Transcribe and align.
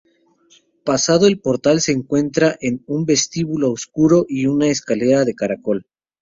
Pasado 0.83 1.27
el 1.27 1.39
portal 1.39 1.79
se 1.79 1.91
encuentra 1.91 2.57
un 2.87 3.05
vestíbulo 3.05 3.71
oscuro 3.71 4.25
y 4.27 4.47
una 4.47 4.65
escalera 4.65 5.25
de 5.25 5.35
caracol. 5.35 5.85